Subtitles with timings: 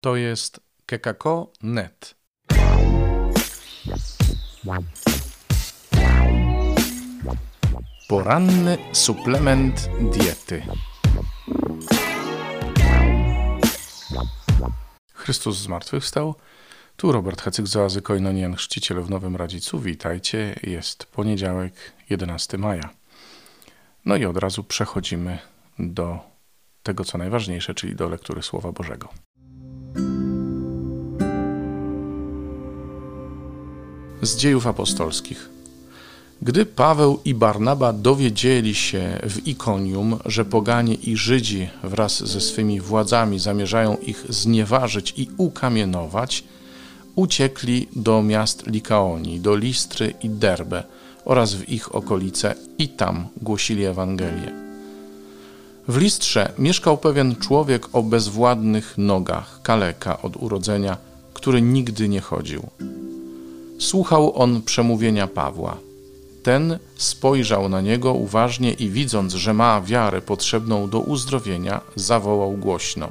[0.00, 2.14] To jest kekako.net.
[8.08, 10.62] Poranny suplement diety.
[15.12, 16.34] Chrystus zmartwychwstał.
[16.96, 19.78] Tu Robert Hecyk z Oazy Koinonian, chrzciciel w Nowym Radzicu.
[19.78, 20.60] Witajcie.
[20.62, 21.72] Jest poniedziałek,
[22.10, 22.90] 11 maja.
[24.04, 25.38] No i od razu przechodzimy
[25.78, 26.18] do
[26.82, 29.27] tego, co najważniejsze, czyli do lektury Słowa Bożego.
[34.22, 35.48] Z dziejów apostolskich.
[36.42, 42.80] Gdy Paweł i Barnaba dowiedzieli się w Ikonium, że poganie i Żydzi wraz ze swymi
[42.80, 46.44] władzami zamierzają ich znieważyć i ukamienować,
[47.14, 50.82] uciekli do miast Likaonii, do Listry i Derbe
[51.24, 54.52] oraz w ich okolice i tam głosili Ewangelię.
[55.88, 60.96] W Listrze mieszkał pewien człowiek o bezwładnych nogach, kaleka od urodzenia,
[61.34, 62.62] który nigdy nie chodził.
[63.78, 65.76] Słuchał on przemówienia Pawła.
[66.42, 73.08] Ten spojrzał na niego uważnie i widząc, że ma wiarę potrzebną do uzdrowienia, zawołał głośno: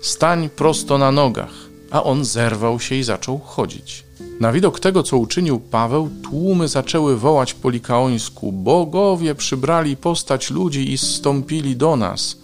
[0.00, 1.68] Stań prosto na nogach!
[1.90, 4.04] A on zerwał się i zaczął chodzić.
[4.40, 10.92] Na widok tego, co uczynił Paweł, tłumy zaczęły wołać po likaońsku: Bogowie przybrali postać ludzi
[10.92, 12.36] i zstąpili do nas.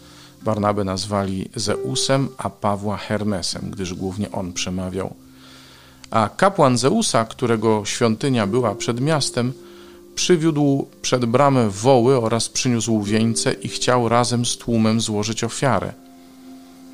[0.42, 5.14] Barnabę nazwali Zeusem, a Pawła Hermesem, gdyż głównie on przemawiał.
[6.15, 9.53] A kapłan Zeusa, którego świątynia była przed miastem,
[10.15, 15.93] przywiódł przed bramę woły oraz przyniósł wieńce i chciał razem z tłumem złożyć ofiarę.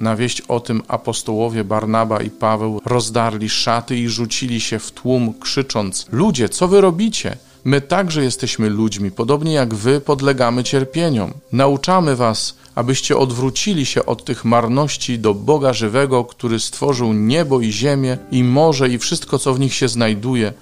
[0.01, 5.34] Na wieść o tym apostołowie Barnaba i Paweł rozdarli szaty i rzucili się w tłum,
[5.41, 7.37] krzycząc: Ludzie, co wy robicie?
[7.64, 11.33] My także jesteśmy ludźmi, podobnie jak wy podlegamy cierpieniom.
[11.53, 17.72] Nauczamy was, abyście odwrócili się od tych marności do Boga żywego, który stworzył niebo i
[17.72, 20.53] ziemię, i morze, i wszystko, co w nich się znajduje.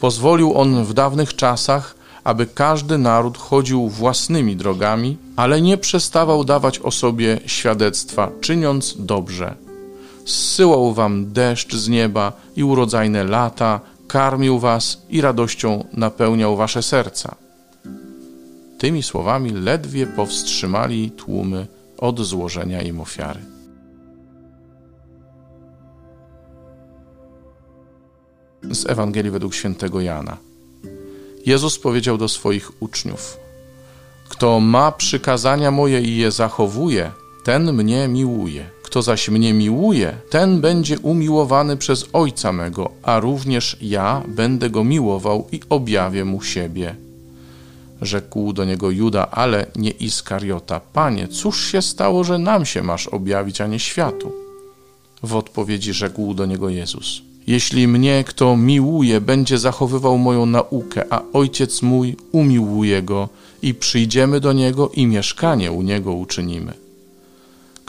[0.00, 6.78] Pozwolił on w dawnych czasach, aby każdy naród chodził własnymi drogami, ale nie przestawał dawać
[6.78, 9.54] o sobie świadectwa, czyniąc dobrze.
[10.24, 17.34] Zsyłał wam deszcz z nieba i urodzajne lata, karmił was i radością napełniał wasze serca.
[18.78, 21.66] Tymi słowami ledwie powstrzymali tłumy
[21.98, 23.40] od złożenia im ofiary.
[28.62, 30.36] Z Ewangelii według świętego Jana.
[31.46, 33.36] Jezus powiedział do swoich uczniów:
[34.28, 37.12] Kto ma przykazania moje i je zachowuje,
[37.44, 38.77] ten mnie miłuje.
[38.98, 44.84] Kto zaś mnie miłuje, ten będzie umiłowany przez Ojca mego, a również ja będę go
[44.84, 46.94] miłował i objawię mu siebie.
[48.02, 50.80] Rzekł do niego Juda, ale nie Iskariota.
[50.80, 54.32] Panie, cóż się stało, że nam się masz objawić, a nie światu?
[55.22, 57.22] W odpowiedzi rzekł do niego Jezus.
[57.46, 63.28] Jeśli mnie kto miłuje, będzie zachowywał moją naukę, a ojciec mój umiłuje go
[63.62, 66.87] i przyjdziemy do niego i mieszkanie u niego uczynimy.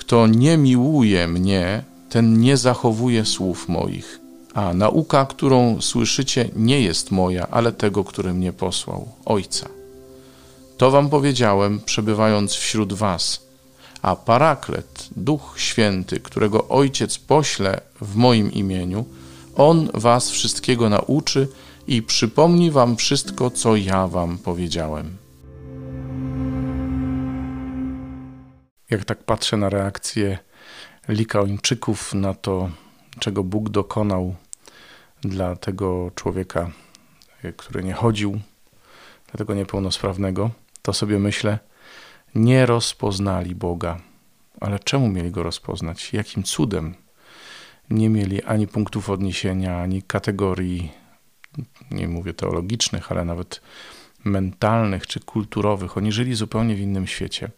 [0.09, 4.19] Kto nie miłuje mnie, ten nie zachowuje słów moich.
[4.53, 9.69] A nauka, którą słyszycie, nie jest moja, ale tego, który mnie posłał, Ojca.
[10.77, 13.41] To wam powiedziałem, przebywając wśród was.
[14.01, 19.05] A Paraklet, Duch Święty, którego Ojciec pośle w moim imieniu,
[19.55, 21.47] On was wszystkiego nauczy
[21.87, 25.28] i przypomni wam wszystko, co ja wam powiedziałem.
[28.89, 30.37] Jak tak patrzę na reakcję
[31.07, 32.69] Likaończyków na to,
[33.19, 34.35] czego Bóg dokonał
[35.21, 36.71] dla tego człowieka,
[37.57, 38.31] który nie chodził,
[39.27, 40.51] dla tego niepełnosprawnego,
[40.81, 41.59] to sobie myślę,
[42.35, 43.99] nie rozpoznali Boga.
[44.61, 46.13] Ale czemu mieli go rozpoznać?
[46.13, 46.95] Jakim cudem?
[47.89, 50.91] Nie mieli ani punktów odniesienia, ani kategorii,
[51.91, 53.61] nie mówię teologicznych, ale nawet
[54.23, 55.97] mentalnych czy kulturowych.
[55.97, 57.51] Oni żyli zupełnie w innym świecie.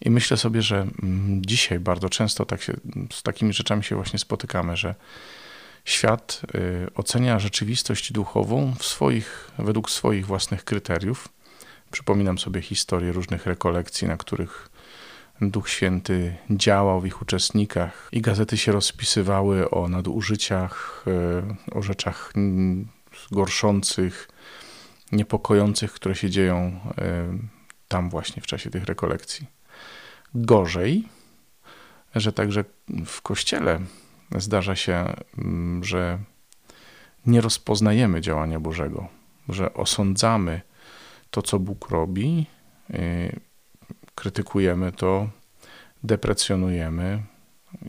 [0.00, 2.72] I myślę sobie, że mm, dzisiaj bardzo często tak się,
[3.12, 4.94] z takimi rzeczami się właśnie spotykamy, że
[5.84, 11.28] świat y, ocenia rzeczywistość duchową w swoich, według swoich własnych kryteriów.
[11.90, 14.70] Przypominam sobie historię różnych rekolekcji, na których
[15.40, 21.04] Duch Święty działał w ich uczestnikach i gazety się rozpisywały o nadużyciach,
[21.70, 22.32] y, o rzeczach
[23.30, 24.28] gorszących,
[25.12, 29.59] niepokojących, które się dzieją y, tam właśnie w czasie tych rekolekcji.
[30.34, 31.08] Gorzej,
[32.14, 32.64] że także
[33.06, 33.80] w kościele
[34.36, 36.18] zdarza się, mm, że
[37.26, 39.08] nie rozpoznajemy działania Bożego,
[39.48, 40.60] że osądzamy
[41.30, 42.46] to, co Bóg robi,
[42.90, 43.40] y,
[44.14, 45.28] krytykujemy to,
[46.02, 47.22] deprecjonujemy,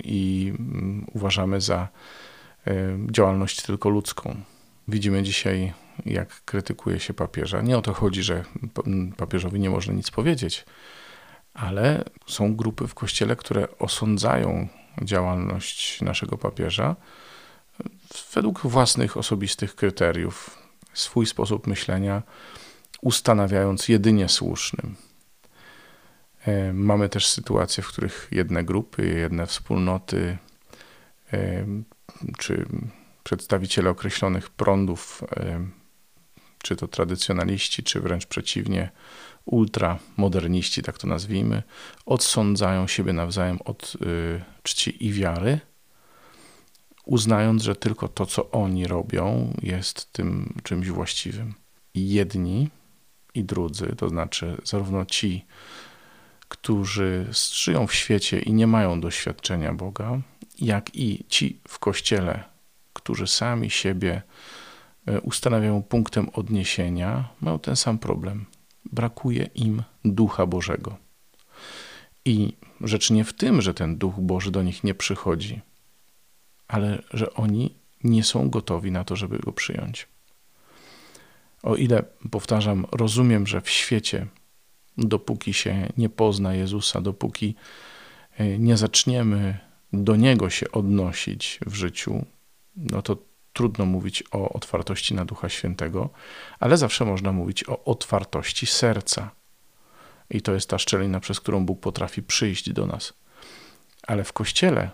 [0.03, 1.87] i mm, uważamy za
[2.67, 4.35] e, działalność tylko ludzką.
[4.87, 5.73] Widzimy dzisiaj,
[6.05, 7.61] jak krytykuje się papieża.
[7.61, 8.43] Nie o to chodzi, że
[9.17, 10.65] papieżowi nie można nic powiedzieć,
[11.53, 14.67] ale są grupy w kościele, które osądzają
[15.01, 16.95] działalność naszego papieża
[18.33, 20.57] według własnych osobistych kryteriów,
[20.93, 22.21] swój sposób myślenia
[23.01, 24.95] ustanawiając jedynie słusznym.
[26.45, 30.37] E, mamy też sytuacje, w których jedne grupy, jedne wspólnoty
[31.33, 31.65] e,
[32.37, 32.65] czy
[33.23, 35.65] przedstawiciele określonych prądów, e,
[36.61, 38.89] czy to tradycjonaliści, czy wręcz przeciwnie,
[39.45, 41.63] ultramoderniści, tak to nazwijmy,
[42.05, 43.93] odsądzają siebie nawzajem od
[44.63, 45.59] czci i wiary,
[47.05, 51.53] uznając, że tylko to, co oni robią, jest tym czymś właściwym.
[51.93, 52.69] I jedni
[53.33, 55.45] i drudzy, to znaczy zarówno ci,
[56.47, 60.19] którzy żyją w świecie i nie mają doświadczenia Boga,
[60.59, 62.43] jak i ci w kościele,
[62.93, 64.21] którzy sami siebie
[65.23, 68.45] ustanawiają punktem odniesienia, mają ten sam problem.
[68.85, 70.97] Brakuje im Ducha Bożego.
[72.25, 75.61] I rzecz nie w tym, że ten Duch Boży do nich nie przychodzi,
[76.67, 80.07] ale że oni nie są gotowi na to, żeby go przyjąć.
[81.63, 84.27] O ile, powtarzam, rozumiem, że w świecie,
[84.97, 87.55] dopóki się nie pozna Jezusa, dopóki
[88.37, 89.57] e, nie zaczniemy
[89.93, 92.25] do Niego się odnosić w życiu,
[92.75, 93.17] no to
[93.53, 96.09] trudno mówić o otwartości na Ducha Świętego,
[96.59, 99.31] ale zawsze można mówić o otwartości serca.
[100.29, 103.13] I to jest ta szczelina, przez którą Bóg potrafi przyjść do nas.
[104.07, 104.89] Ale w Kościele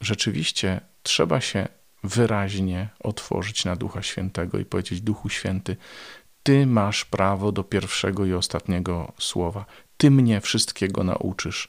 [0.00, 1.68] rzeczywiście trzeba się
[2.04, 5.76] wyraźnie otworzyć na Ducha Świętego i powiedzieć: Duchu Święty,
[6.46, 9.64] Ty masz prawo do pierwszego i ostatniego słowa.
[9.96, 11.68] Ty mnie wszystkiego nauczysz.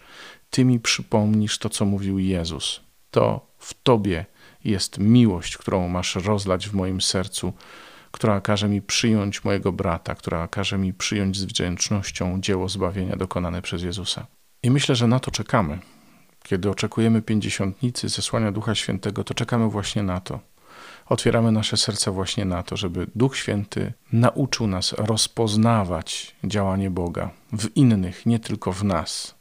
[0.50, 2.82] Ty mi przypomnisz to, co mówił Jezus.
[3.12, 4.26] To w Tobie
[4.68, 7.54] jest miłość, którą masz rozlać w moim sercu,
[8.12, 13.62] która każe mi przyjąć mojego brata, która każe mi przyjąć z wdzięcznością dzieło zbawienia dokonane
[13.62, 14.28] przez Jezusa.
[14.64, 15.80] I myślę, że na to czekamy.
[16.44, 20.40] Kiedy oczekujemy pięćdziesiątnicy, zesłania Ducha Świętego, to czekamy właśnie na to.
[21.06, 27.76] Otwieramy nasze serca właśnie na to, żeby Duch Święty nauczył nas rozpoznawać działanie Boga w
[27.76, 29.37] innych, nie tylko w nas.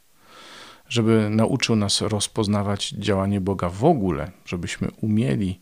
[0.89, 5.61] Żeby nauczył nas rozpoznawać działanie Boga w ogóle, żebyśmy umieli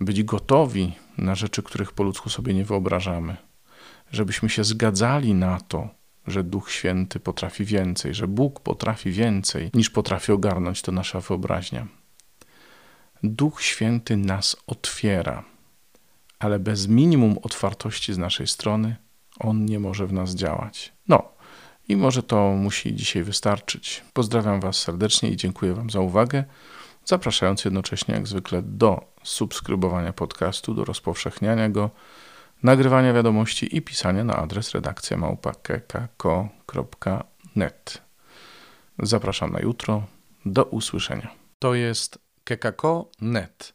[0.00, 3.36] być gotowi na rzeczy, których po ludzku sobie nie wyobrażamy.
[4.12, 5.88] Żebyśmy się zgadzali na to,
[6.26, 11.86] że Duch Święty potrafi więcej, że Bóg potrafi więcej niż potrafi ogarnąć to nasza wyobraźnia.
[13.22, 15.44] Duch Święty nas otwiera,
[16.38, 18.96] ale bez minimum otwartości z naszej strony
[19.38, 20.92] On nie może w nas działać.
[21.08, 21.32] No,
[21.90, 24.04] i może to musi dzisiaj wystarczyć.
[24.12, 26.44] Pozdrawiam Was serdecznie i dziękuję Wam za uwagę,
[27.04, 31.90] zapraszając jednocześnie jak zwykle do subskrybowania podcastu, do rozpowszechniania go
[32.62, 38.02] nagrywania wiadomości i pisania na adres redakcja małpa.kekako.net.
[38.98, 40.06] Zapraszam na jutro.
[40.46, 41.30] Do usłyszenia.
[41.58, 43.74] To jest kekako.net.